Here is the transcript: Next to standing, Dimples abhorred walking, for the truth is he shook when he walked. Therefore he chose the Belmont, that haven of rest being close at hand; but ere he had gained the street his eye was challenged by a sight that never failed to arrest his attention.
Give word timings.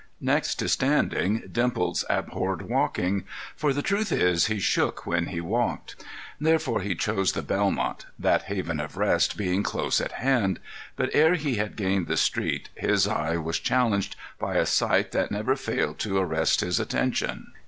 Next 0.19 0.55
to 0.55 0.67
standing, 0.67 1.43
Dimples 1.51 2.03
abhorred 2.09 2.63
walking, 2.63 3.23
for 3.55 3.71
the 3.71 3.83
truth 3.83 4.11
is 4.11 4.47
he 4.47 4.59
shook 4.59 5.05
when 5.05 5.27
he 5.27 5.39
walked. 5.39 5.95
Therefore 6.39 6.81
he 6.81 6.95
chose 6.95 7.33
the 7.33 7.43
Belmont, 7.43 8.07
that 8.17 8.41
haven 8.45 8.79
of 8.79 8.97
rest 8.97 9.37
being 9.37 9.61
close 9.61 10.01
at 10.01 10.13
hand; 10.13 10.59
but 10.95 11.11
ere 11.13 11.35
he 11.35 11.57
had 11.57 11.75
gained 11.75 12.07
the 12.07 12.17
street 12.17 12.69
his 12.73 13.07
eye 13.07 13.37
was 13.37 13.59
challenged 13.59 14.15
by 14.39 14.55
a 14.55 14.65
sight 14.65 15.11
that 15.11 15.29
never 15.29 15.55
failed 15.55 15.99
to 15.99 16.17
arrest 16.17 16.61
his 16.61 16.79
attention. 16.79 17.51